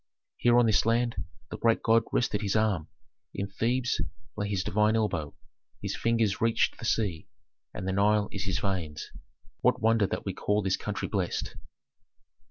Here 0.37 0.57
on 0.57 0.65
this 0.65 0.83
land 0.83 1.15
the 1.51 1.59
great 1.59 1.83
god 1.83 2.05
rested 2.11 2.41
his 2.41 2.55
arm: 2.55 2.87
in 3.35 3.45
Thebes 3.47 4.01
lay 4.35 4.49
his 4.49 4.63
divine 4.63 4.95
elbow, 4.95 5.35
his 5.79 5.95
fingers 5.95 6.41
reached 6.41 6.79
the 6.79 6.85
sea, 6.85 7.27
and 7.71 7.87
the 7.87 7.91
Nile 7.93 8.27
is 8.31 8.45
his 8.45 8.57
veins. 8.57 9.11
What 9.59 9.79
wonder 9.79 10.07
that 10.07 10.25
we 10.25 10.33
call 10.33 10.63
this 10.63 10.75
country 10.75 11.07
blessed!" 11.07 11.55